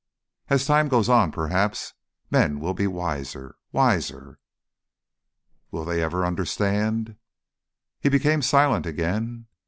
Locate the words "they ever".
5.85-6.25